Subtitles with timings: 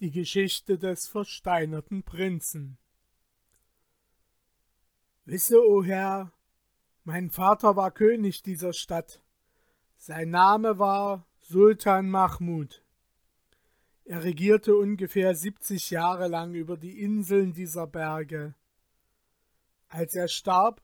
[0.00, 2.78] Die Geschichte des versteinerten Prinzen.
[5.26, 6.32] Wisse, o Herr,
[7.04, 9.22] mein Vater war König dieser Stadt.
[9.98, 12.82] Sein Name war Sultan Mahmud.
[14.06, 18.54] Er regierte ungefähr siebzig Jahre lang über die Inseln dieser Berge.
[19.88, 20.80] Als er starb,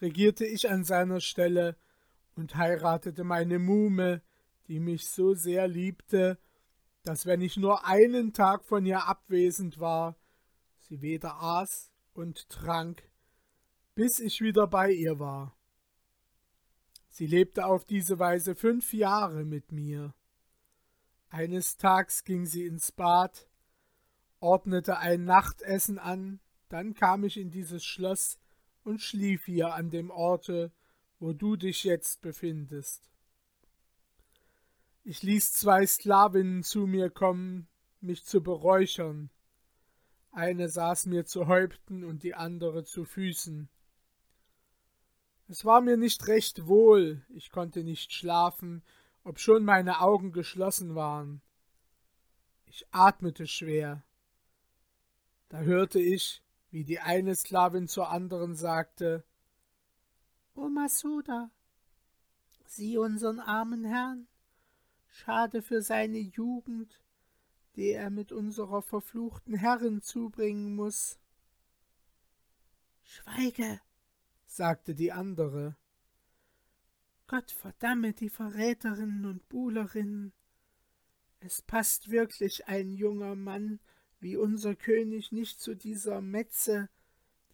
[0.00, 1.76] regierte ich an seiner Stelle
[2.34, 4.22] und heiratete meine Muhme,
[4.68, 6.38] die mich so sehr liebte,
[7.08, 10.14] dass wenn ich nur einen Tag von ihr abwesend war,
[10.78, 13.02] sie weder aß und trank,
[13.94, 15.56] bis ich wieder bei ihr war.
[17.08, 20.12] Sie lebte auf diese Weise fünf Jahre mit mir.
[21.30, 23.48] Eines Tags ging sie ins Bad,
[24.38, 28.38] ordnete ein Nachtessen an, dann kam ich in dieses Schloss
[28.84, 30.72] und schlief hier an dem Orte,
[31.20, 33.08] wo du dich jetzt befindest.
[35.08, 37.66] Ich ließ zwei Sklavinnen zu mir kommen,
[38.02, 39.30] mich zu beräuchern.
[40.32, 43.70] Eine saß mir zu Häupten und die andere zu Füßen.
[45.48, 48.84] Es war mir nicht recht wohl, ich konnte nicht schlafen,
[49.24, 51.40] obschon meine Augen geschlossen waren.
[52.66, 54.04] Ich atmete schwer.
[55.48, 59.24] Da hörte ich, wie die eine Sklavin zur anderen sagte
[60.54, 61.50] O Masuda,
[62.66, 64.28] sieh unseren armen Herrn,
[65.18, 67.02] Schade für seine Jugend,
[67.74, 71.18] die er mit unserer verfluchten Herrin zubringen muss.
[73.02, 73.80] Schweige,
[74.46, 75.76] sagte die andere.
[77.26, 80.32] Gott verdamme die Verräterinnen und Buhlerinnen.
[81.40, 83.80] Es passt wirklich ein junger Mann
[84.20, 86.88] wie unser König nicht zu dieser Metze,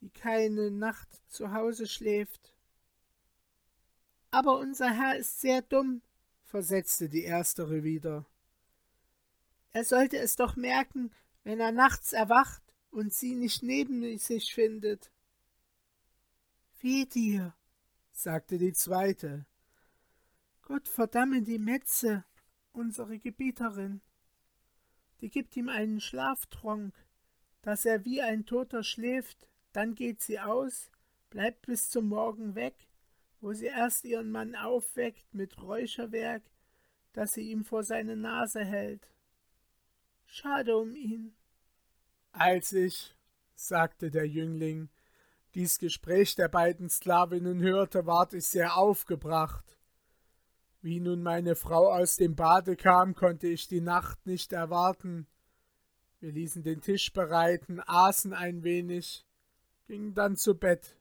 [0.03, 2.53] die keine Nacht zu Hause schläft.
[4.31, 6.03] Aber unser Herr ist sehr dumm,
[6.55, 8.27] versetzte die erstere wieder.
[9.73, 11.11] Er sollte es doch merken,
[11.43, 15.11] wenn er nachts erwacht und sie nicht neben sich findet.
[16.79, 17.57] Weh dir,
[18.13, 19.47] sagte die zweite.
[20.63, 22.25] Gott verdamme die Metze,
[22.71, 24.01] unsere Gebieterin.
[25.23, 26.95] Die gibt ihm einen Schlaftronk,
[27.63, 30.93] dass er wie ein Toter schläft, dann geht sie aus,
[31.31, 32.77] bleibt bis zum Morgen weg
[33.45, 36.43] wo sie erst ihren Mann aufweckt mit Räucherwerk,
[37.13, 39.07] das sie ihm vor seine Nase hält.
[40.25, 41.37] Schade um ihn.
[42.33, 43.15] Als ich,
[43.55, 44.89] sagte der Jüngling,
[45.53, 49.79] dies Gespräch der beiden Sklavinnen hörte, ward ich sehr aufgebracht.
[50.81, 55.27] Wie nun meine Frau aus dem Bade kam, konnte ich die Nacht nicht erwarten.
[56.19, 59.27] Wir ließen den Tisch bereiten, aßen ein wenig,
[59.87, 60.97] gingen dann zu Bett.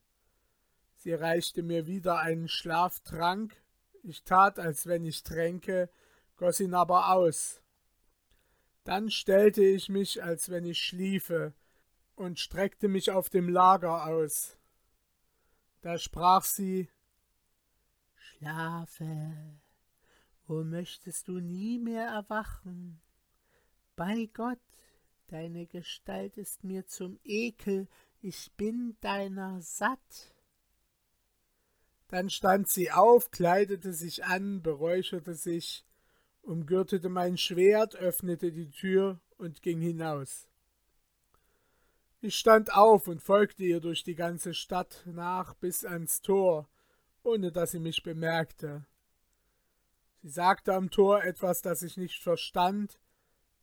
[1.03, 3.61] Sie reichte mir wieder einen Schlaftrank,
[4.03, 5.89] ich tat, als wenn ich tränke,
[6.37, 7.61] goss ihn aber aus.
[8.85, 11.53] Dann stellte ich mich, als wenn ich schliefe,
[12.15, 14.57] und streckte mich auf dem Lager aus.
[15.81, 16.87] Da sprach sie
[18.15, 19.59] Schlafe,
[20.47, 23.01] wo möchtest du nie mehr erwachen?
[23.97, 24.61] Bei Gott,
[25.27, 27.89] deine Gestalt ist mir zum Ekel,
[28.21, 30.32] ich bin deiner satt.
[32.13, 35.83] Dann stand sie auf, kleidete sich an, beräucherte sich,
[36.43, 40.47] umgürtete mein Schwert, öffnete die Tür und ging hinaus.
[42.21, 46.69] Ich stand auf und folgte ihr durch die ganze Stadt nach bis ans Tor,
[47.23, 48.85] ohne dass sie mich bemerkte.
[50.21, 52.99] Sie sagte am Tor etwas, das ich nicht verstand,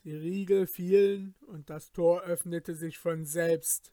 [0.02, 3.92] die Riegel fielen und das Tor öffnete sich von selbst.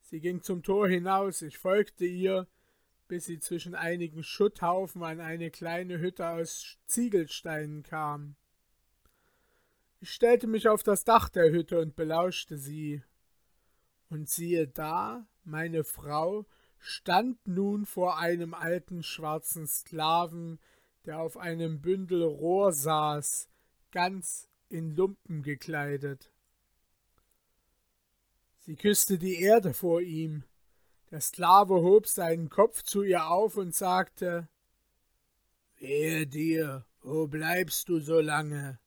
[0.00, 2.46] Sie ging zum Tor hinaus, ich folgte ihr,
[3.08, 8.36] bis sie zwischen einigen Schutthaufen an eine kleine Hütte aus Ziegelsteinen kam.
[10.00, 13.02] Ich stellte mich auf das Dach der Hütte und belauschte sie.
[14.10, 16.46] Und siehe da, meine Frau
[16.78, 20.60] stand nun vor einem alten schwarzen Sklaven,
[21.04, 23.48] der auf einem Bündel Rohr saß,
[23.90, 26.30] ganz in Lumpen gekleidet.
[28.58, 30.44] Sie küsste die Erde vor ihm,
[31.10, 34.48] der Sklave hob seinen Kopf zu ihr auf und sagte
[35.78, 38.78] Wehe dir, wo bleibst du so lange?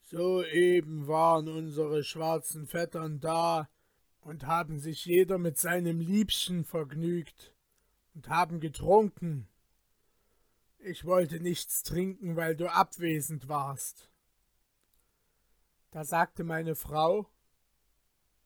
[0.00, 3.68] Soeben waren unsere schwarzen Vettern da
[4.20, 7.54] und haben sich jeder mit seinem Liebchen vergnügt
[8.14, 9.48] und haben getrunken.
[10.78, 14.10] Ich wollte nichts trinken, weil du abwesend warst.
[15.90, 17.28] Da sagte meine Frau,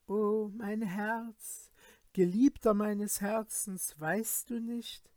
[0.07, 1.70] O oh, mein Herz,
[2.13, 5.11] Geliebter meines Herzens, weißt du nicht,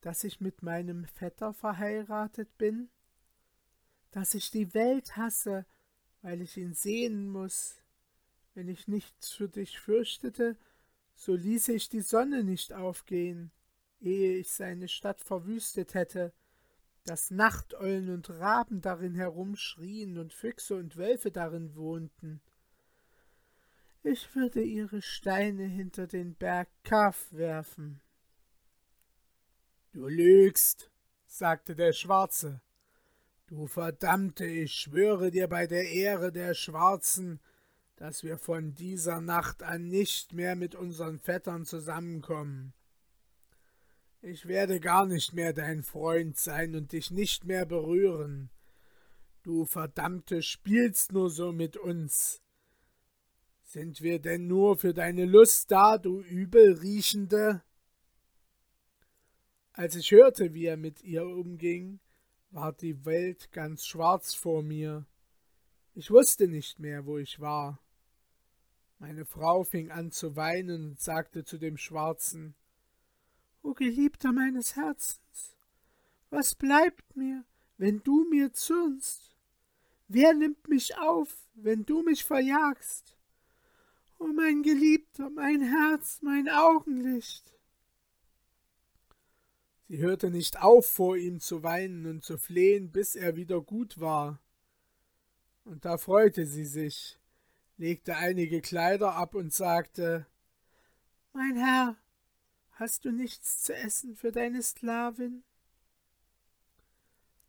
[0.00, 2.88] dass ich mit meinem Vetter verheiratet bin?
[4.10, 5.66] Dass ich die Welt hasse
[6.22, 7.76] weil ich ihn sehen muss.
[8.54, 10.56] Wenn ich nichts für dich fürchtete,
[11.14, 13.52] so ließe ich die Sonne nicht aufgehen,
[14.00, 16.32] ehe ich seine Stadt verwüstet hätte,
[17.04, 22.40] dass Nachteulen und Raben darin herumschrien und Füchse und Wölfe darin wohnten.
[24.02, 28.00] Ich würde ihre Steine hinter den Berg Kaf werfen.
[29.92, 30.90] Du lügst,
[31.26, 32.62] sagte der Schwarze.
[33.46, 37.40] Du Verdammte, ich schwöre dir bei der Ehre der Schwarzen,
[37.96, 42.72] dass wir von dieser Nacht an nicht mehr mit unseren Vettern zusammenkommen.
[44.22, 48.48] Ich werde gar nicht mehr dein Freund sein und dich nicht mehr berühren.
[49.42, 52.40] Du Verdammte spielst nur so mit uns.
[53.72, 57.62] Sind wir denn nur für deine Lust da, du Übelriechende?
[59.74, 62.00] Als ich hörte, wie er mit ihr umging,
[62.50, 65.06] ward die Welt ganz schwarz vor mir.
[65.94, 67.78] Ich wusste nicht mehr, wo ich war.
[68.98, 72.56] Meine Frau fing an zu weinen und sagte zu dem Schwarzen
[73.62, 75.56] O Geliebter meines Herzens,
[76.28, 77.44] was bleibt mir,
[77.78, 79.36] wenn du mir zürnst?
[80.08, 83.16] Wer nimmt mich auf, wenn du mich verjagst?
[84.20, 87.54] O mein Geliebter, mein Herz, mein Augenlicht.
[89.88, 93.98] Sie hörte nicht auf, vor ihm zu weinen und zu flehen, bis er wieder gut
[93.98, 94.38] war.
[95.64, 97.18] Und da freute sie sich,
[97.78, 100.26] legte einige Kleider ab und sagte
[101.32, 101.96] Mein Herr,
[102.72, 105.44] hast du nichts zu essen für deine Sklavin?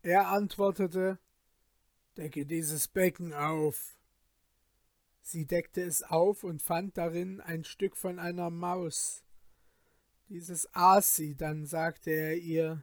[0.00, 1.18] Er antwortete
[2.16, 3.94] Decke dieses Becken auf.
[5.22, 9.24] Sie deckte es auf und fand darin ein Stück von einer Maus.
[10.28, 12.82] Dieses aß sie, dann sagte er ihr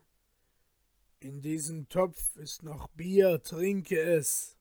[1.19, 4.57] In diesem Topf ist noch Bier, trinke es.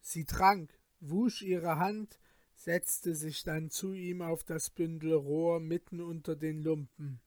[0.00, 0.70] Sie trank,
[1.00, 2.18] wusch ihre Hand,
[2.54, 7.20] setzte sich dann zu ihm auf das Bündel Rohr mitten unter den Lumpen.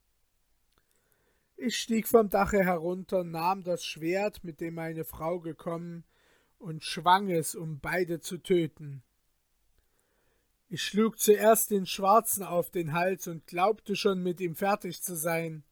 [1.58, 6.04] Ich stieg vom Dache herunter, nahm das Schwert, mit dem meine Frau gekommen,
[6.66, 9.04] und schwang es, um beide zu töten.
[10.68, 15.16] Ich schlug zuerst den Schwarzen auf den Hals und glaubte schon mit ihm fertig zu
[15.16, 15.64] sein.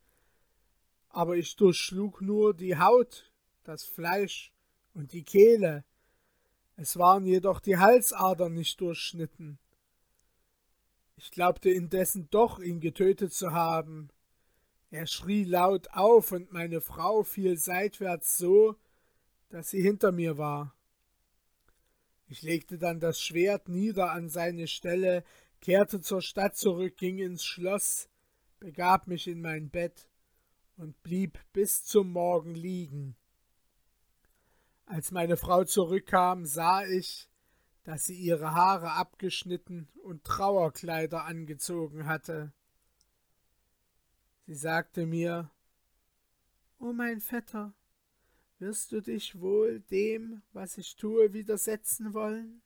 [1.09, 3.31] Aber ich durchschlug nur die Haut,
[3.63, 4.53] das Fleisch
[4.93, 5.83] und die Kehle.
[6.75, 9.57] Es waren jedoch die Halsadern nicht durchschnitten.
[11.17, 14.09] Ich glaubte indessen doch, ihn getötet zu haben.
[14.91, 18.75] Er schrie laut auf, und meine Frau fiel seitwärts so,
[19.49, 20.75] dass sie hinter mir war.
[22.27, 25.23] Ich legte dann das Schwert nieder an seine Stelle,
[25.61, 28.09] kehrte zur Stadt zurück, ging ins Schloss,
[28.59, 30.07] begab mich in mein Bett
[30.77, 33.15] und blieb bis zum Morgen liegen.
[34.85, 37.29] Als meine Frau zurückkam, sah ich,
[37.83, 42.53] dass sie ihre Haare abgeschnitten und Trauerkleider angezogen hatte.
[44.45, 45.51] Sie sagte mir
[46.79, 47.73] O mein Vetter,
[48.63, 52.61] wirst du dich wohl dem, was ich tue, widersetzen wollen?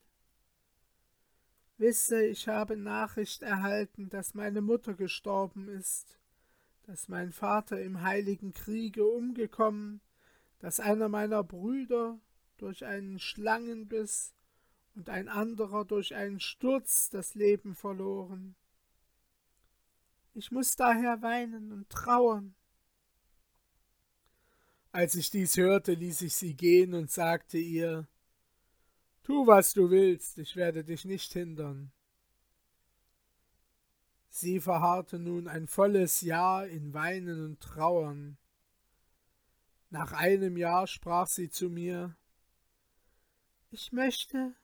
[1.80, 6.19] Wisse, ich habe Nachricht erhalten, dass meine Mutter gestorben ist,
[6.83, 10.00] dass mein Vater im heiligen Kriege umgekommen,
[10.60, 12.19] dass einer meiner Brüder
[12.57, 14.36] durch einen Schlangenbiss
[14.94, 18.56] und ein anderer durch einen Sturz das Leben verloren.
[20.36, 22.54] Ich muss daher weinen und trauern.
[24.92, 28.08] Als ich dies hörte, ließ ich sie gehen und sagte ihr
[29.24, 31.92] Tu, was du willst, ich werde dich nicht hindern.
[34.30, 38.38] Sie verharrte nun ein volles Jahr in Weinen und Trauern.
[39.90, 42.16] Nach einem Jahr sprach sie zu mir
[43.72, 44.56] Ich möchte,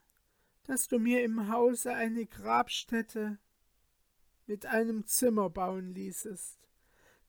[0.63, 3.39] dass du mir im Hause eine Grabstätte
[4.45, 6.59] mit einem Zimmer bauen ließest,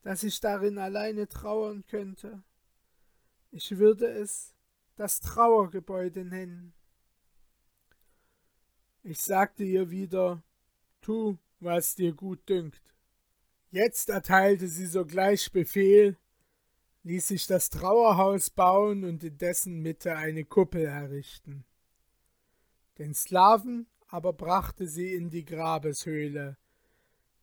[0.02, 2.42] dass ich darin alleine trauern könnte.
[3.56, 4.52] Ich würde es
[4.96, 6.74] das Trauergebäude nennen.
[9.04, 10.42] Ich sagte ihr wieder,
[11.00, 12.82] tu, was dir gut dünkt.
[13.70, 16.18] Jetzt erteilte sie sogleich Befehl,
[17.04, 21.64] ließ sich das Trauerhaus bauen und in dessen Mitte eine Kuppel errichten.
[22.98, 26.56] Den Sklaven aber brachte sie in die Grabeshöhle.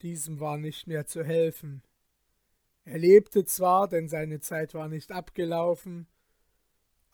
[0.02, 1.84] Diesem war nicht mehr zu helfen.
[2.84, 6.08] Er lebte zwar, denn seine Zeit war nicht abgelaufen,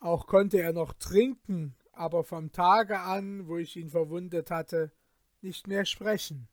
[0.00, 4.92] auch konnte er noch trinken, aber vom Tage an, wo ich ihn verwundet hatte,
[5.40, 6.48] nicht mehr sprechen.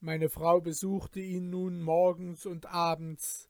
[0.00, 3.48] Meine Frau besuchte ihn nun morgens und abends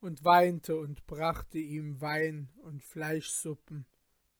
[0.00, 3.86] und weinte und brachte ihm Wein und Fleischsuppen,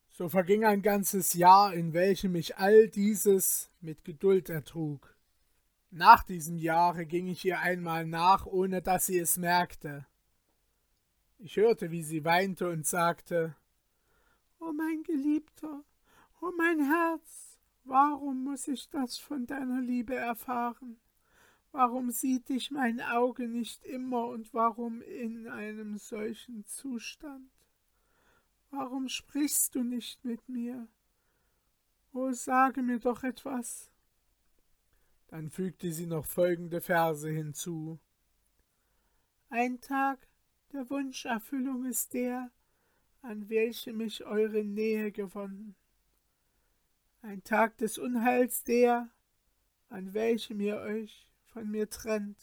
[0.08, 5.11] So verging ein ganzes Jahr, in welchem ich all dieses mit Geduld ertrug.
[5.94, 10.06] Nach diesem Jahre ging ich ihr einmal nach, ohne dass sie es merkte.
[11.36, 13.54] Ich hörte, wie sie weinte und sagte
[14.58, 15.84] O mein Geliebter,
[16.40, 20.98] o mein Herz, warum muss ich das von deiner Liebe erfahren?
[21.72, 27.50] Warum sieht dich mein Auge nicht immer und warum in einem solchen Zustand?
[28.70, 30.88] Warum sprichst du nicht mit mir?
[32.14, 33.91] O sage mir doch etwas.
[35.32, 37.98] Dann fügte sie noch folgende Verse hinzu.
[39.48, 40.28] Ein Tag
[40.74, 42.50] der Wunscherfüllung ist der,
[43.22, 45.74] an welchem ich eure Nähe gewonnen.
[47.22, 49.08] Ein Tag des Unheils der,
[49.88, 52.36] an welchem ihr euch von mir trennt.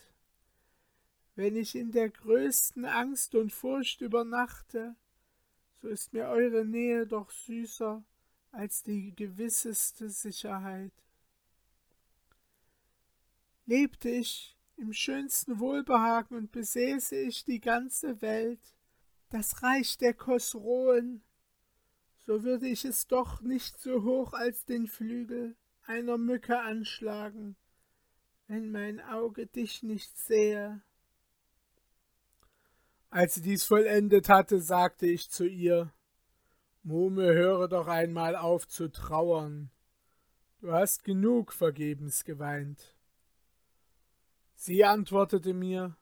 [1.35, 4.95] Wenn ich in der größten Angst und Furcht übernachte,
[5.79, 8.03] so ist mir eure Nähe doch süßer
[8.51, 10.91] als die gewisseste Sicherheit.
[13.69, 18.59] Lebte ich im schönsten Wohlbehagen und besäße ich die ganze Welt,
[19.29, 21.21] das Reich der Kosroen,
[22.25, 27.55] so würde ich es doch nicht so hoch als den Flügel einer Mücke anschlagen,
[28.47, 30.81] wenn mein Auge dich nicht sähe.
[33.11, 35.93] Als sie dies vollendet hatte, sagte ich zu ihr
[36.81, 39.69] Muhme, höre doch einmal auf zu trauern.
[40.59, 42.95] Du hast genug vergebens geweint.
[44.61, 45.95] Sie antwortete mir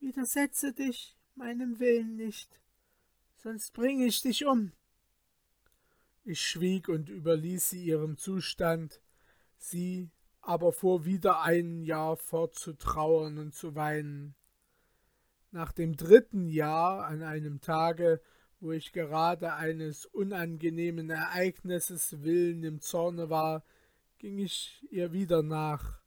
[0.00, 2.58] Widersetze dich meinem Willen nicht,
[3.36, 4.72] sonst bringe ich dich um.
[6.24, 9.02] Ich schwieg und überließ sie ihrem Zustand,
[9.58, 10.10] sie
[10.40, 14.34] aber fuhr wieder ein Jahr fort zu trauern und zu weinen.
[15.50, 18.22] Nach dem dritten Jahr, an einem Tage,
[18.58, 23.62] wo ich gerade eines unangenehmen Ereignisses willen im Zorne war,
[24.16, 26.03] ging ich ihr wieder nach,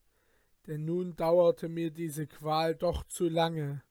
[0.67, 3.83] denn nun dauerte mir diese Qual doch zu lange.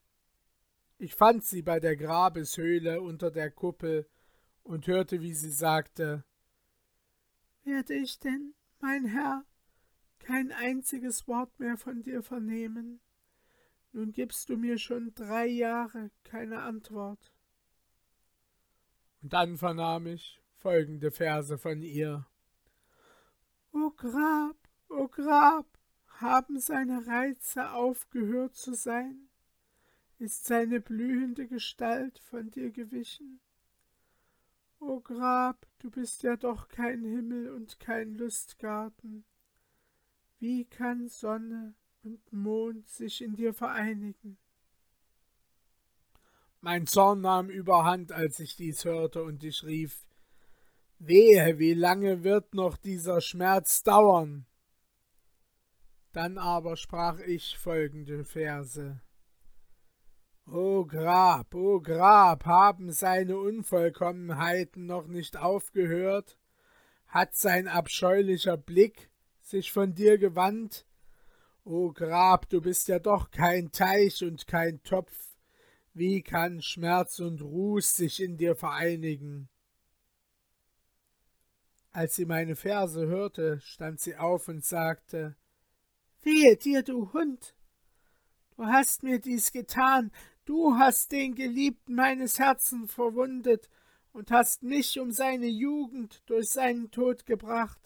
[0.99, 4.07] Ich fand sie bei der Grabeshöhle unter der Kuppel
[4.63, 6.23] und hörte, wie sie sagte
[7.63, 9.43] Werde ich denn, mein Herr,
[10.19, 12.99] kein einziges Wort mehr von dir vernehmen?
[13.91, 17.31] Nun gibst du mir schon drei Jahre keine Antwort.
[19.21, 22.27] Und dann vernahm ich folgende Verse von ihr.
[23.71, 24.57] O Grab,
[24.89, 25.76] o Grab,
[26.21, 29.29] haben seine Reize aufgehört zu sein?
[30.19, 33.39] Ist seine blühende Gestalt von dir gewichen?
[34.79, 39.25] O Grab, du bist ja doch kein Himmel und kein Lustgarten.
[40.39, 41.73] Wie kann Sonne
[42.07, 44.37] und Mond sich in dir vereinigen.
[46.61, 50.05] Mein Zorn nahm überhand, als ich dies hörte, und ich rief
[50.99, 54.45] Wehe, wie lange wird noch dieser Schmerz dauern?
[56.17, 58.99] Dann aber sprach ich folgende Verse
[60.47, 66.39] O Grab, o Grab, haben seine Unvollkommenheiten noch nicht aufgehört?
[67.05, 70.87] Hat sein abscheulicher Blick sich von dir gewandt?
[71.63, 75.37] O Grab, du bist ja doch kein Teich und kein Topf.
[75.93, 79.49] Wie kann Schmerz und Ruß sich in dir vereinigen?
[81.91, 85.35] Als sie meine Verse hörte, stand sie auf und sagte
[86.21, 87.55] Wehe dir, du Hund!
[88.55, 90.11] Du hast mir dies getan,
[90.45, 93.69] du hast den Geliebten meines Herzens verwundet
[94.13, 97.79] und hast mich um seine Jugend durch seinen Tod gebracht.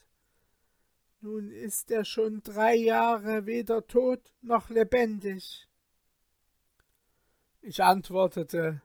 [1.19, 5.67] Nun ist er schon drei Jahre weder tot noch lebendig.
[7.61, 8.81] Ich antwortete,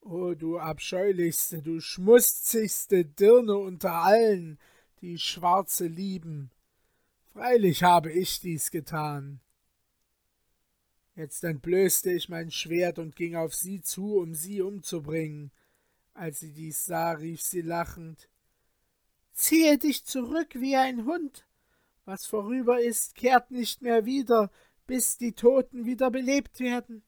[0.00, 4.58] O du abscheulichste, du schmutzigste Dirne unter allen,
[5.00, 6.50] die Schwarze lieben.
[7.34, 9.40] Freilich habe ich dies getan.
[11.16, 15.50] Jetzt entblößte ich mein Schwert und ging auf sie zu, um sie umzubringen.
[16.12, 18.28] Als sie dies sah, rief sie lachend
[19.32, 21.44] Ziehe dich zurück wie ein Hund,
[22.04, 24.52] was vorüber ist, kehrt nicht mehr wieder,
[24.86, 27.02] bis die Toten wieder belebt werden.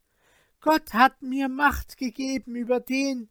[0.60, 3.28] Gott hat mir Macht gegeben über den,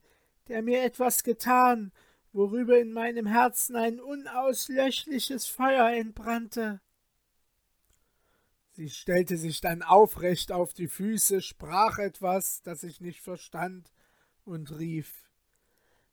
[0.48, 1.92] der mir etwas getan,
[2.32, 6.80] worüber in meinem Herzen ein unauslöschliches Feuer entbrannte.
[8.76, 13.90] Sie stellte sich dann aufrecht auf die Füße, sprach etwas, das ich nicht verstand,
[14.44, 15.30] und rief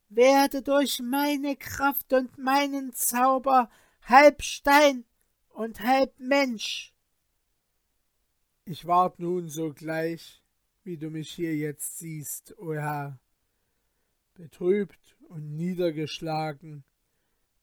[0.08, 3.68] Werde durch meine Kraft und meinen Zauber
[4.02, 5.04] halb Stein
[5.48, 6.94] und halb Mensch.
[8.64, 10.40] Ich ward nun sogleich,
[10.84, 13.18] wie du mich hier jetzt siehst, o Herr.
[14.34, 16.84] Betrübt und niedergeschlagen,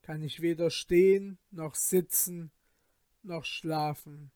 [0.01, 2.51] kann ich weder stehen noch sitzen
[3.23, 4.31] noch schlafen.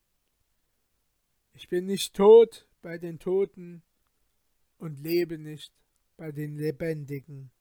[1.54, 3.84] Ich bin nicht tot bei den Toten
[4.78, 5.72] und lebe nicht
[6.18, 7.52] bei den Lebendigen.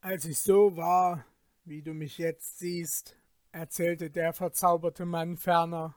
[0.00, 1.24] Als ich so war,
[1.64, 3.16] wie du mich jetzt siehst,
[3.52, 5.96] erzählte der verzauberte Mann ferner,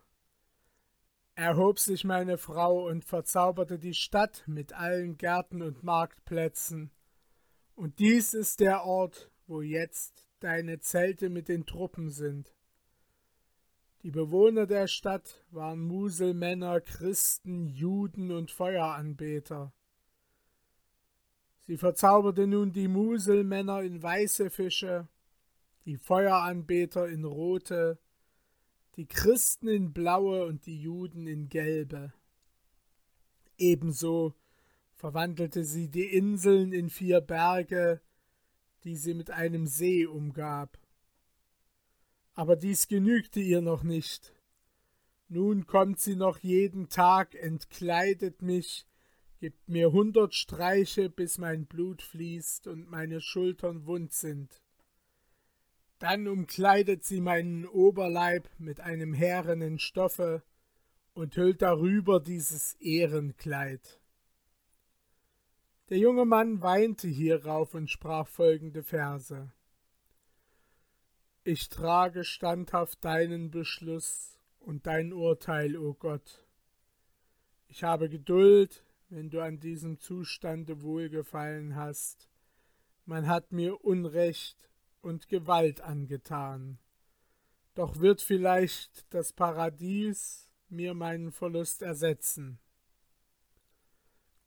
[1.36, 6.92] erhob sich meine Frau und verzauberte die Stadt mit allen Gärten und Marktplätzen,
[7.74, 12.54] und dies ist der Ort, wo jetzt deine Zelte mit den Truppen sind.
[14.04, 19.74] Die Bewohner der Stadt waren Muselmänner, Christen, Juden und Feueranbeter.
[21.60, 25.08] Sie verzauberte nun die Muselmänner in weiße Fische,
[25.86, 28.00] die Feueranbeter in rote,
[28.96, 32.12] die Christen in blaue und die Juden in gelbe.
[33.60, 34.34] Ebenso
[34.96, 38.02] verwandelte sie die Inseln in vier Berge,
[38.84, 40.80] die sie mit einem See umgab.
[42.42, 44.34] Aber dies genügte ihr noch nicht.
[45.30, 48.88] Nun kommt sie noch jeden Tag, entkleidet mich,
[49.40, 54.64] gibt mir hundert Streiche, bis mein Blut fließt und meine Schultern wund sind.
[56.00, 60.42] Dann umkleidet sie meinen Oberleib mit einem härenen Stoffe
[61.14, 64.02] und hüllt darüber dieses Ehrenkleid.
[65.92, 69.52] Der junge Mann weinte hierauf und sprach folgende Verse.
[71.44, 76.46] Ich trage standhaft deinen Beschluss und dein Urteil, o Gott.
[77.68, 82.30] Ich habe Geduld, wenn du an diesem Zustande wohlgefallen hast.
[83.06, 84.70] Man hat mir Unrecht
[85.02, 86.78] und Gewalt angetan.
[87.74, 92.60] Doch wird vielleicht das Paradies mir meinen Verlust ersetzen.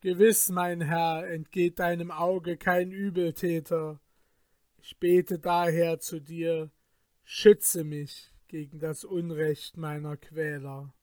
[0.00, 3.98] Gewiss, mein Herr, entgeht deinem Auge kein Übeltäter.
[4.78, 6.70] Ich bete daher zu dir,
[7.24, 10.94] schütze mich gegen das Unrecht meiner Quäler.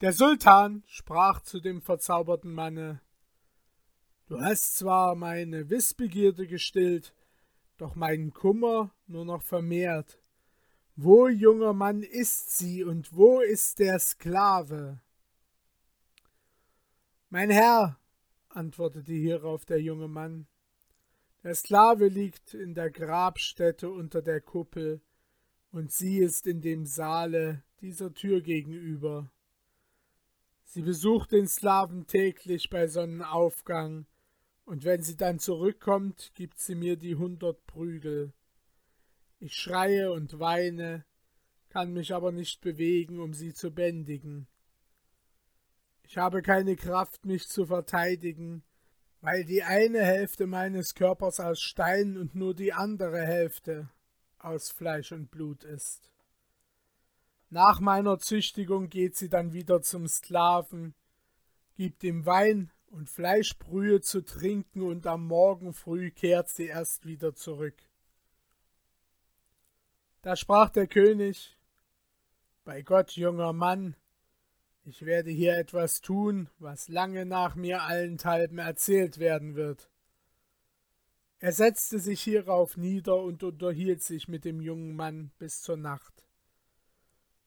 [0.00, 3.00] Der Sultan sprach zu dem verzauberten Manne
[4.26, 7.14] Du hast zwar meine Wissbegierde gestillt,
[7.76, 10.18] doch meinen Kummer nur noch vermehrt.
[10.96, 15.00] Wo, junger Mann, ist sie und wo ist der Sklave?
[17.28, 17.98] Mein Herr,
[18.48, 20.46] antwortete hierauf der junge Mann,
[21.42, 25.00] der Sklave liegt in der Grabstätte unter der Kuppel,
[25.70, 29.30] und sie ist in dem Saale dieser Tür gegenüber.
[30.64, 34.06] Sie besucht den Sklaven täglich bei Sonnenaufgang,
[34.64, 38.32] und wenn sie dann zurückkommt, gibt sie mir die hundert Prügel.
[39.40, 41.04] Ich schreie und weine,
[41.68, 44.46] kann mich aber nicht bewegen, um sie zu bändigen.
[46.04, 48.62] Ich habe keine Kraft, mich zu verteidigen,
[49.22, 53.88] weil die eine Hälfte meines Körpers aus Stein und nur die andere Hälfte
[54.38, 56.10] aus Fleisch und Blut ist.
[57.48, 60.94] Nach meiner Züchtigung geht sie dann wieder zum Sklaven,
[61.76, 67.34] gibt ihm Wein und Fleischbrühe zu trinken, und am Morgen früh kehrt sie erst wieder
[67.34, 67.76] zurück.
[70.22, 71.56] Da sprach der König
[72.64, 73.94] Bei Gott, junger Mann,
[74.84, 79.88] ich werde hier etwas tun, was lange nach mir allenthalben erzählt werden wird.
[81.38, 86.24] Er setzte sich hierauf nieder und unterhielt sich mit dem jungen Mann bis zur Nacht.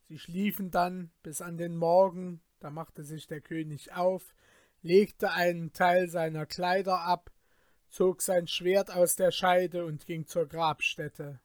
[0.04, 4.36] Sie schliefen dann bis an den Morgen, da machte sich der König auf,
[4.82, 7.32] legte einen Teil seiner Kleider ab,
[7.90, 11.40] zog sein Schwert aus der Scheide und ging zur Grabstätte.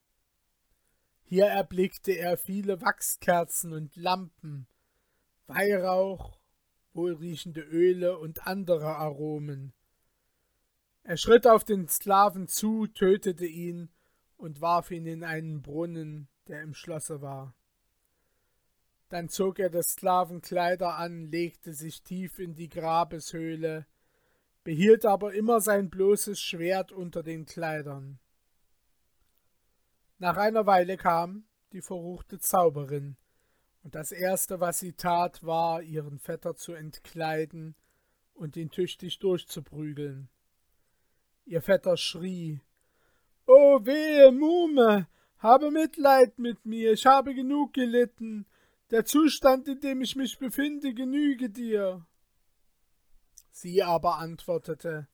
[1.23, 4.67] Hier erblickte er viele Wachskerzen und Lampen,
[5.51, 6.39] Weihrauch,
[6.93, 9.73] wohlriechende Öle und andere Aromen.
[11.03, 13.91] Er schritt auf den Sklaven zu, tötete ihn
[14.37, 17.55] und warf ihn in einen Brunnen, der im Schlosse war.
[19.09, 23.87] Dann zog er des Sklaven Kleider an, legte sich tief in die Grabeshöhle,
[24.63, 28.21] behielt aber immer sein bloßes Schwert unter den Kleidern.
[30.19, 33.17] Nach einer Weile kam die verruchte Zauberin,
[33.83, 37.75] und das erste, was sie tat, war, ihren Vetter zu entkleiden
[38.35, 40.29] und ihn tüchtig durchzuprügeln.
[41.45, 42.61] Ihr Vetter schrie
[43.47, 48.47] Oh wehe, Muhme, habe Mitleid mit mir, ich habe genug gelitten,
[48.91, 52.07] der Zustand, in dem ich mich befinde, genüge dir.
[53.51, 55.09] Sie aber antwortete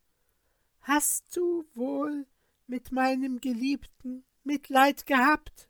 [0.81, 2.26] Hast du wohl
[2.66, 5.65] mit meinem Geliebten Mitleid gehabt?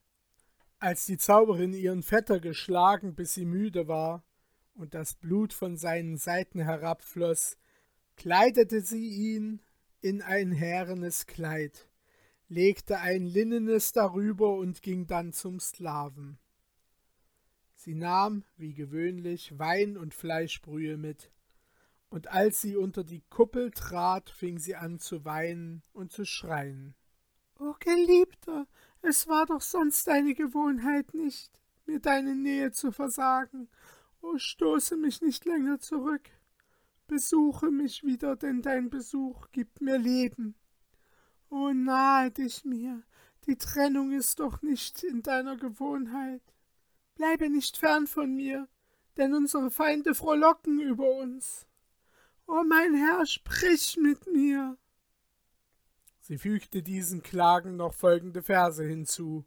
[0.79, 4.25] Als die Zauberin ihren Vetter geschlagen, bis sie müde war
[4.75, 7.57] und das Blut von seinen Seiten herabfloß,
[8.17, 9.63] kleidete sie ihn
[10.01, 11.89] in ein härenes Kleid,
[12.49, 16.39] legte ein linnenes darüber und ging dann zum Sklaven.
[17.75, 21.31] Sie nahm, wie gewöhnlich, Wein und Fleischbrühe mit,
[22.09, 26.95] und als sie unter die Kuppel trat, fing sie an zu weinen und zu schreien.
[27.59, 28.67] O Geliebter,
[29.07, 31.53] es war doch sonst deine Gewohnheit nicht,
[31.87, 33.69] mir deine Nähe zu versagen.
[34.21, 36.29] O stoße mich nicht länger zurück.
[37.07, 40.57] Besuche mich wieder, denn dein Besuch gibt mir Leben.
[41.51, 43.05] O nahe dich mir,
[43.47, 46.43] die Trennung ist doch nicht in deiner Gewohnheit.
[47.15, 48.69] Bleibe nicht fern von mir,
[49.17, 51.65] denn unsere Feinde frohlocken über uns.
[52.49, 54.77] O mein Herr, sprich mit mir.
[56.29, 59.45] Sie fügte diesen Klagen noch folgende Verse hinzu.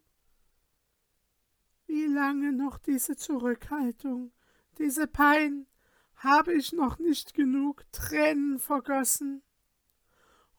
[1.86, 4.32] Wie lange noch diese Zurückhaltung,
[4.78, 5.66] diese Pein,
[6.14, 9.42] habe ich noch nicht genug Tränen vergossen?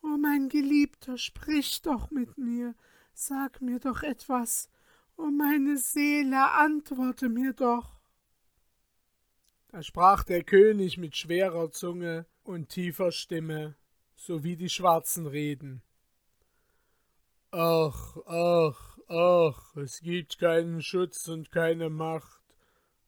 [0.03, 2.75] O mein Geliebter, sprich doch mit mir,
[3.15, 4.69] sag mir doch etwas,
[5.17, 7.99] o meine Seele, antworte mir doch.
[9.69, 13.75] Da sprach der König mit schwerer Zunge und tiefer Stimme,
[14.15, 15.81] so wie die Schwarzen reden.
[17.53, 22.41] Ach, ach, ach, es gibt keinen Schutz und keine Macht,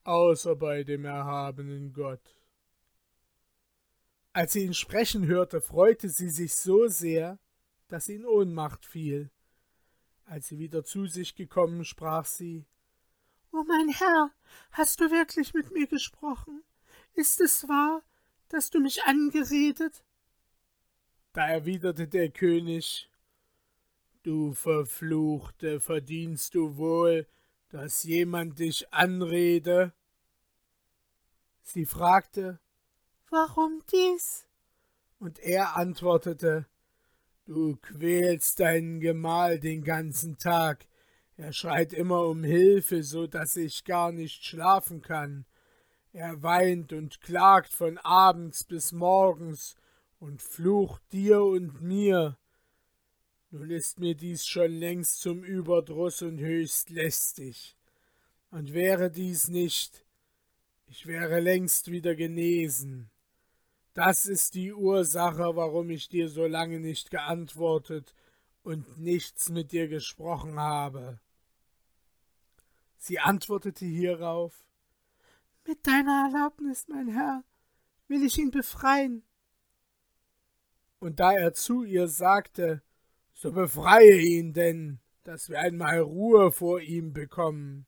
[0.03, 2.35] außer bei dem erhabenen Gott.
[4.33, 7.39] Als sie ihn sprechen hörte, freute sie sich so sehr,
[7.87, 9.31] dass sie in Ohnmacht fiel.
[10.25, 12.65] Als sie wieder zu sich gekommen, sprach sie
[13.53, 14.31] O mein Herr,
[14.71, 16.63] hast du wirklich mit mir gesprochen?
[17.13, 18.03] Ist es wahr,
[18.49, 20.03] dass du mich angeredet?
[21.31, 23.09] Da erwiderte der König
[24.23, 27.27] Du Verfluchte, verdienst du wohl,
[27.67, 29.91] dass jemand dich anrede?
[31.61, 32.61] Sie fragte
[33.29, 34.47] Warum dies?
[35.19, 36.67] Und er antwortete
[37.45, 40.87] Du quälst deinen Gemahl den ganzen Tag.
[41.35, 45.45] Er schreit immer um Hilfe, so dass ich gar nicht schlafen kann.
[46.13, 49.75] Er weint und klagt von abends bis morgens
[50.19, 52.37] und flucht dir und mir.
[53.53, 57.77] Nun ist mir dies schon längst zum Überdruss und höchst lästig.
[58.49, 60.07] Und wäre dies nicht,
[60.87, 63.11] ich wäre längst wieder genesen.
[63.93, 68.15] Das ist die Ursache, warum ich dir so lange nicht geantwortet
[68.63, 71.19] und nichts mit dir gesprochen habe.
[72.97, 74.65] Sie antwortete hierauf
[75.67, 77.43] Mit deiner Erlaubnis, mein Herr,
[78.07, 79.21] will ich ihn befreien.
[80.97, 82.81] Und da er zu ihr sagte,
[83.43, 87.85] so befreie ihn denn, dass wir einmal Ruhe vor ihm bekommen.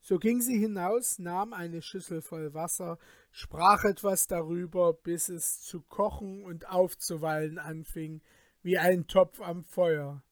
[0.00, 2.98] So ging sie hinaus, nahm eine Schüssel voll Wasser,
[3.30, 8.22] sprach etwas darüber, bis es zu kochen und aufzuwallen anfing,
[8.62, 10.22] wie ein Topf am Feuer.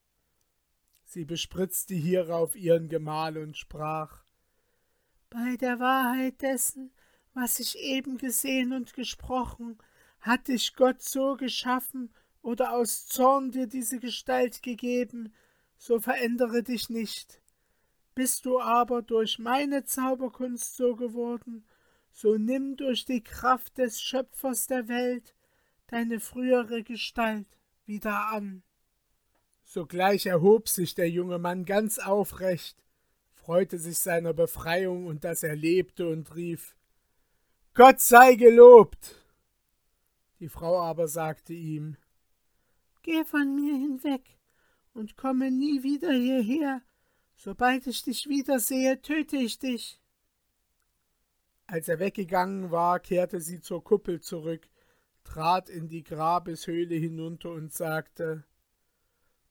[1.03, 4.23] Sie bespritzte hierauf ihren Gemahl und sprach
[5.29, 6.91] Bei der Wahrheit dessen,
[7.35, 9.77] was ich eben gesehen und gesprochen,
[10.21, 12.09] hat dich Gott so geschaffen
[12.41, 15.33] oder aus Zorn dir diese Gestalt gegeben,
[15.77, 17.41] so verändere dich nicht
[18.17, 21.67] bist du aber durch meine Zauberkunst so geworden,
[22.11, 25.35] so nimm durch die Kraft des Schöpfers der Welt
[25.85, 27.45] deine frühere Gestalt
[27.85, 28.63] wieder an.
[29.63, 32.83] Sogleich erhob sich der junge Mann ganz aufrecht,
[33.35, 36.75] freute sich seiner Befreiung und dass er lebte und rief
[37.75, 39.13] Gott sei gelobt.
[40.39, 41.97] Die Frau aber sagte ihm
[43.07, 44.37] Geh von mir hinweg
[44.93, 46.81] und komme nie wieder hierher,
[47.37, 50.01] Sobald ich dich wiedersehe, töte ich dich.
[51.67, 54.67] Als er weggegangen war, kehrte sie zur Kuppel zurück,
[55.23, 58.43] trat in die Grabeshöhle hinunter und sagte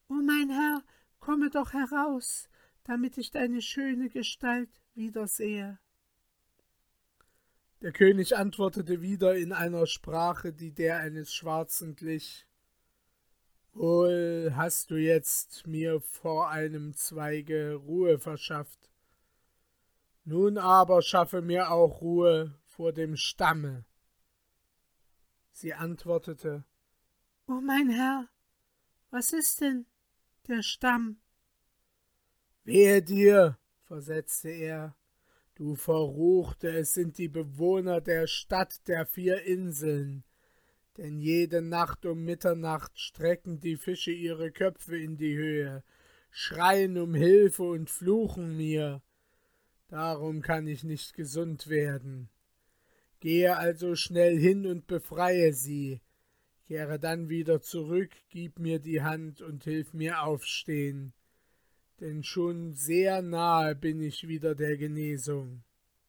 [0.09, 0.83] O mein Herr,
[1.21, 2.49] komme doch heraus,
[2.83, 5.79] damit ich deine schöne Gestalt wiedersehe.
[7.83, 12.49] Der König antwortete wieder in einer Sprache, die der eines Schwarzen glich.
[13.79, 18.91] Wohl hast du jetzt mir vor einem Zweige Ruhe verschafft.
[20.25, 23.85] Nun aber schaffe mir auch Ruhe vor dem Stamme.
[25.53, 26.65] Sie antwortete
[27.47, 28.29] O oh mein Herr,
[29.11, 29.85] was ist denn
[30.49, 31.19] der Stamm?
[32.65, 34.97] Wehe dir, versetzte er,
[35.55, 40.25] du Verruchte, es sind die Bewohner der Stadt der vier Inseln,
[40.97, 45.85] denn jede Nacht um Mitternacht strecken die Fische ihre Köpfe in die Höhe,
[46.31, 49.03] schreien um Hilfe und fluchen mir.
[49.89, 52.29] Darum kann ich nicht gesund werden.
[53.21, 56.01] Gehe also schnell hin und befreie sie.
[56.67, 61.13] Kehre dann wieder zurück, gib mir die Hand und hilf mir aufstehen,
[62.01, 65.63] denn schon sehr nahe bin ich wieder der Genesung.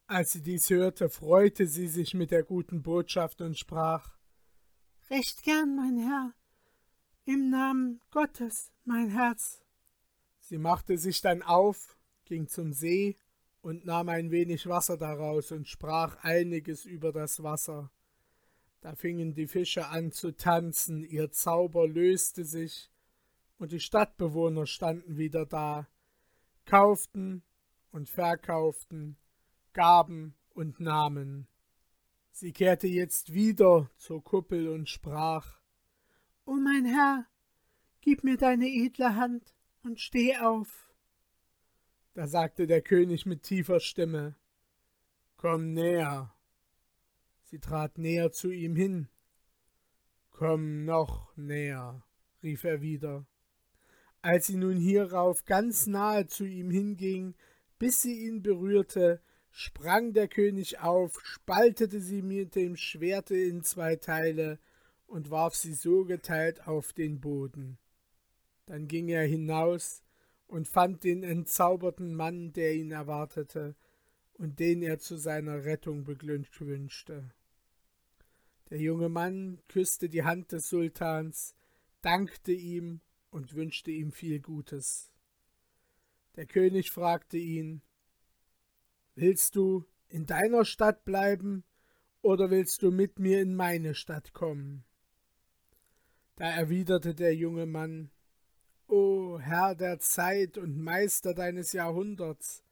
[0.08, 4.17] Als sie dies hörte, freute sie sich mit der guten Botschaft und sprach
[5.10, 6.34] Recht gern, mein Herr,
[7.24, 9.62] im Namen Gottes, mein Herz.
[10.38, 13.16] Sie machte sich dann auf, ging zum See
[13.62, 17.90] und nahm ein wenig Wasser daraus und sprach einiges über das Wasser.
[18.82, 22.90] Da fingen die Fische an zu tanzen, ihr Zauber löste sich,
[23.56, 25.88] und die Stadtbewohner standen wieder da,
[26.66, 27.42] kauften
[27.92, 29.16] und verkauften,
[29.72, 31.48] gaben und nahmen.
[32.40, 35.60] Sie kehrte jetzt wieder zur Kuppel und sprach
[36.44, 37.26] O mein Herr,
[38.00, 40.88] gib mir deine edle Hand und steh auf.
[42.14, 44.36] Da sagte der König mit tiefer Stimme
[45.36, 46.32] Komm näher.
[47.42, 49.08] Sie trat näher zu ihm hin.
[50.30, 52.04] Komm noch näher,
[52.44, 53.26] rief er wieder.
[54.22, 57.34] Als sie nun hierauf ganz nahe zu ihm hinging,
[57.80, 63.96] bis sie ihn berührte, sprang der König auf, spaltete sie mit dem Schwerte in zwei
[63.96, 64.58] Teile
[65.06, 67.78] und warf sie so geteilt auf den Boden.
[68.66, 70.02] Dann ging er hinaus
[70.46, 73.74] und fand den entzauberten Mann, der ihn erwartete
[74.34, 77.30] und den er zu seiner Rettung beglückwünschte.
[78.70, 81.54] Der junge Mann küsste die Hand des Sultans,
[82.02, 85.10] dankte ihm und wünschte ihm viel Gutes.
[86.36, 87.82] Der König fragte ihn
[89.20, 91.64] Willst du in deiner Stadt bleiben
[92.22, 94.84] oder willst du mit mir in meine Stadt kommen?
[96.36, 98.12] Da erwiderte der junge Mann
[98.86, 102.62] O Herr der Zeit und Meister deines Jahrhunderts,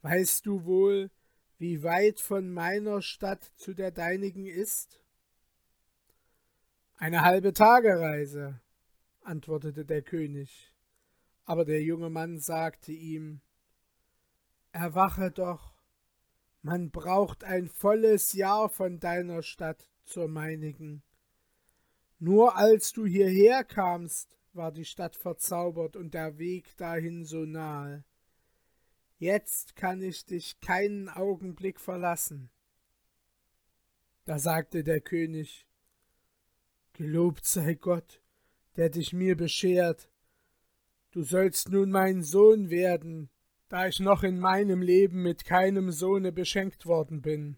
[0.00, 1.12] weißt du wohl,
[1.58, 5.00] wie weit von meiner Stadt zu der deinigen ist?
[6.96, 8.60] Eine halbe Tagereise,
[9.20, 10.74] antwortete der König.
[11.44, 13.42] Aber der junge Mann sagte ihm
[14.72, 15.74] Erwache doch,
[16.62, 21.02] man braucht ein volles Jahr von deiner Stadt zur meinigen.
[22.18, 28.04] Nur als du hierher kamst, war die Stadt verzaubert und der Weg dahin so nahe.
[29.18, 32.50] Jetzt kann ich dich keinen Augenblick verlassen.
[34.24, 35.66] Da sagte der König
[36.92, 38.20] Gelobt sei Gott,
[38.76, 40.08] der dich mir beschert.
[41.10, 43.30] Du sollst nun mein Sohn werden,
[43.72, 47.56] da ich noch in meinem Leben mit keinem Sohne beschenkt worden bin.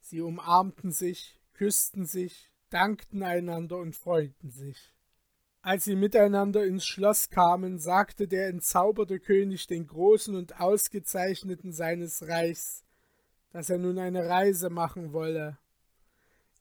[0.00, 4.92] Sie umarmten sich, küssten sich, dankten einander und freuten sich.
[5.62, 12.28] Als sie miteinander ins Schloss kamen, sagte der entzauberte König den Großen und Ausgezeichneten seines
[12.28, 12.84] Reichs,
[13.48, 15.56] dass er nun eine Reise machen wolle.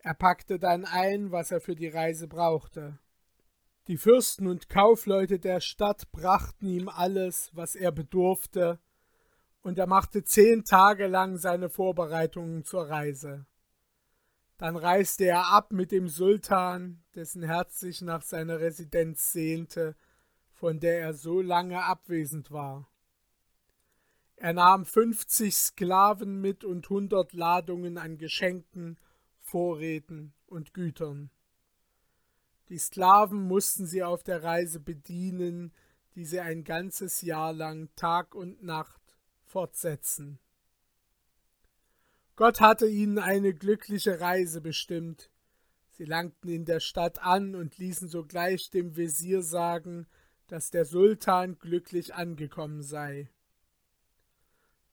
[0.04, 2.98] Er packte dann ein, was er für die Reise brauchte.
[3.88, 8.80] Die Fürsten und Kaufleute der Stadt brachten ihm alles, was er bedurfte,
[9.64, 13.46] und er machte zehn Tage lang seine Vorbereitungen zur Reise.
[14.58, 19.96] Dann reiste er ab mit dem Sultan, dessen Herz sich nach seiner Residenz sehnte,
[20.52, 22.88] von der er so lange abwesend war.
[24.36, 29.00] Er nahm fünfzig Sklaven mit und hundert Ladungen an Geschenken
[29.40, 31.32] Vorräten und Gütern.
[32.72, 35.74] Die Sklaven mussten sie auf der Reise bedienen,
[36.16, 39.02] die sie ein ganzes Jahr lang Tag und Nacht
[39.44, 40.40] fortsetzen.
[42.38, 45.30] Gott hatte ihnen eine glückliche Reise bestimmt.
[45.90, 50.08] Sie langten in der Stadt an und ließen sogleich dem Wesir sagen,
[50.48, 53.30] dass der Sultan glücklich angekommen sei.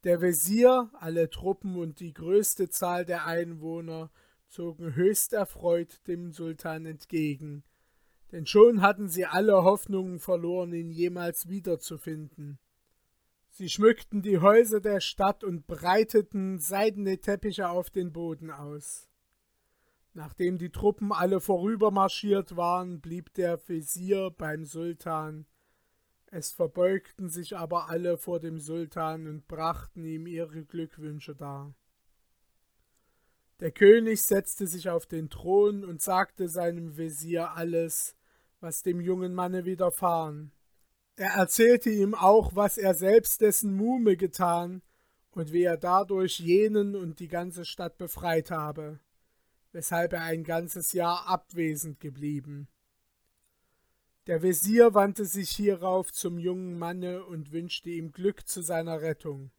[0.03, 4.11] Der Wesir, alle Truppen und die größte Zahl der Einwohner
[4.49, 7.63] zogen höchst erfreut dem Sultan entgegen,
[8.33, 12.59] denn schon hatten sie alle Hoffnungen verloren, ihn jemals wiederzufinden.
[13.51, 19.09] Sie schmückten die Häuser der Stadt und breiteten seidene Teppiche auf den Boden aus.
[20.15, 25.47] Nachdem die Truppen alle vorübermarschiert waren, blieb der Vezier beim Sultan.
[26.27, 31.75] Es verbeugten sich aber alle vor dem Sultan und brachten ihm ihre Glückwünsche dar.
[33.61, 38.15] Der König setzte sich auf den Thron und sagte seinem Wesir alles,
[38.61, 40.53] was dem jungen Manne widerfahren.
[41.17, 44.83] Er erzählte ihm auch, was er selbst dessen Muhme getan
[45.31, 49.01] und wie er dadurch jenen und die ganze Stadt befreit habe,
[49.73, 52.69] weshalb er ein ganzes Jahr abwesend geblieben.
[54.29, 59.51] Der Wesir wandte sich hierauf zum jungen Manne und wünschte ihm Glück zu seiner Rettung.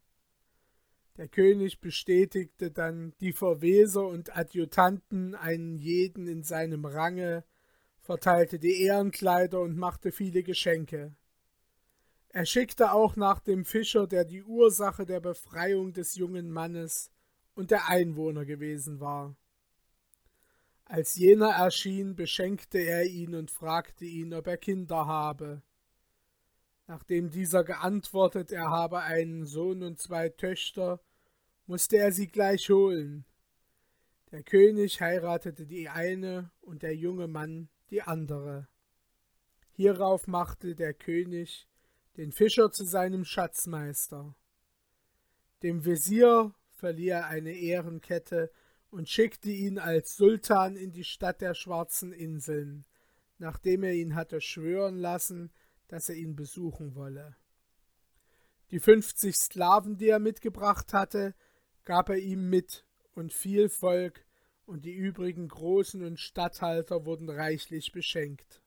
[1.18, 7.44] Der König bestätigte dann die Verweser und Adjutanten, einen jeden in seinem Range,
[8.10, 11.14] verteilte die Ehrenkleider und machte viele Geschenke.
[12.30, 17.12] Er schickte auch nach dem Fischer, der die Ursache der Befreiung des jungen Mannes
[17.54, 19.36] und der Einwohner gewesen war.
[20.86, 25.62] Als jener erschien, beschenkte er ihn und fragte ihn, ob er Kinder habe.
[26.88, 31.00] Nachdem dieser geantwortet, er habe einen Sohn und zwei Töchter,
[31.68, 33.24] musste er sie gleich holen.
[34.32, 38.68] Der König heiratete die eine und der junge Mann die andere.
[39.72, 41.68] Hierauf machte der König
[42.18, 44.36] den Fischer zu seinem Schatzmeister.
[45.64, 48.52] Dem Wesir verlieh er eine Ehrenkette
[48.90, 52.86] und schickte ihn als Sultan in die Stadt der Schwarzen Inseln,
[53.38, 55.52] nachdem er ihn hatte schwören lassen,
[55.88, 57.36] dass er ihn besuchen wolle.
[58.72, 61.36] Die fünfzig Sklaven, die er mitgebracht hatte,
[61.86, 64.26] gab er ihm mit und viel Volk,
[64.70, 68.62] und die übrigen Großen und Statthalter wurden reichlich beschenkt.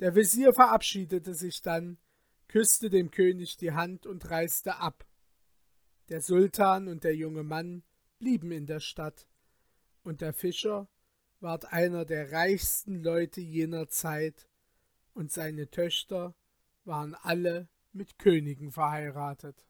[0.00, 1.98] Der Wesir verabschiedete sich dann,
[2.48, 5.06] küsste dem König die Hand und reiste ab.
[6.08, 7.82] Der Sultan und der junge Mann
[8.18, 9.28] blieben in der Stadt,
[10.02, 10.88] und der Fischer
[11.40, 14.48] ward einer der reichsten Leute jener Zeit,
[15.12, 16.34] und seine Töchter
[16.84, 19.67] waren alle mit Königen verheiratet.